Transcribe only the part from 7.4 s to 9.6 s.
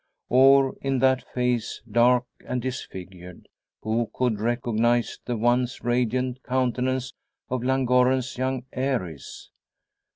of Llangorren's young heiress?